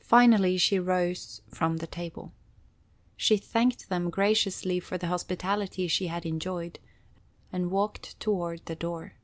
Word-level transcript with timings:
Finally 0.00 0.58
she 0.58 0.80
rose 0.80 1.40
from 1.46 1.76
the 1.76 1.86
table. 1.86 2.32
She 3.16 3.36
thanked 3.36 3.88
them 3.88 4.10
graciously 4.10 4.80
for 4.80 4.98
the 4.98 5.06
hospitality 5.06 5.86
she 5.86 6.08
had 6.08 6.26
enjoyed, 6.26 6.80
and 7.52 7.70
walked 7.70 8.18
toward 8.18 8.64
the 8.66 8.74
door. 8.74 9.14